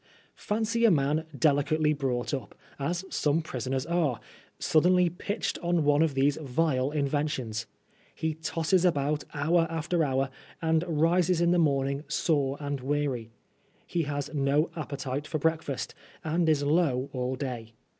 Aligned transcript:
Fancy 0.41 0.83
a 0.83 0.89
man 0.89 1.25
delicately 1.37 1.93
brought 1.93 2.33
up, 2.33 2.55
as 2.79 3.05
some 3.11 3.43
prisoners 3.43 3.85
are, 3.85 4.19
suddenly 4.57 5.11
pitched 5.11 5.59
on 5.59 5.83
one 5.83 6.01
of 6.01 6.15
these 6.15 6.37
vile 6.37 6.89
inventions. 6.89 7.67
He 8.15 8.33
tosses 8.33 8.83
about 8.83 9.25
hour 9.35 9.67
after 9.69 10.03
hour, 10.03 10.31
and 10.59 10.83
rises 10.87 11.39
in 11.39 11.51
the 11.51 11.59
morning 11.59 12.03
sore 12.07 12.57
and 12.59 12.81
weary. 12.81 13.29
He 13.85 14.01
has 14.01 14.33
no 14.33 14.71
appetite 14.75 15.27
for 15.27 15.37
breakfast, 15.37 15.93
and 16.23 16.49
is 16.49 16.63
low 16.63 17.11
all 17.13 17.35
day. 17.35 17.73